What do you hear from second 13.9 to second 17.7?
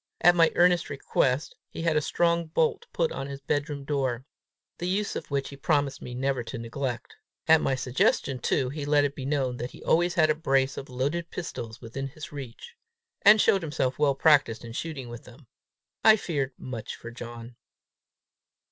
well practiced in shooting with them. I feared much for John.